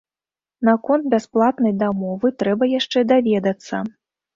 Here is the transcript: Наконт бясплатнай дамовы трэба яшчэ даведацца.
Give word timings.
Наконт 0.69 1.11
бясплатнай 1.15 1.77
дамовы 1.85 2.35
трэба 2.43 2.75
яшчэ 2.79 3.09
даведацца. 3.15 3.89